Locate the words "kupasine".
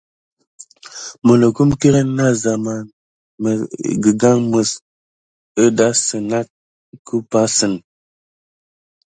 7.05-7.79